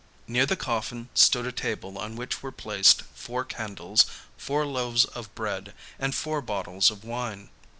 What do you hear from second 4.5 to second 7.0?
loaves of bread, and four bottles